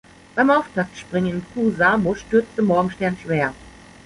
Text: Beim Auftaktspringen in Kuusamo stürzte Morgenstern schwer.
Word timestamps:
Beim 0.33 0.49
Auftaktspringen 0.49 1.29
in 1.31 1.45
Kuusamo 1.53 2.15
stürzte 2.15 2.63
Morgenstern 2.63 3.15
schwer. 3.21 3.53